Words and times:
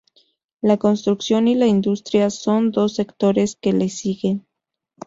La 0.63 0.77
construcción 0.77 1.47
y 1.47 1.53
la 1.53 1.67
industria 1.67 2.31
son 2.31 2.71
dos 2.71 2.95
sectores 2.95 3.55
que 3.57 3.71
le 3.71 3.87
siguen. 3.89 4.47